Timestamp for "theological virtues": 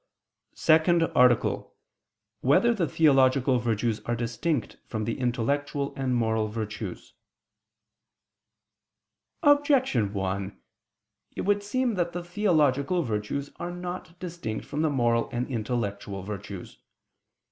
2.87-3.99, 12.23-13.51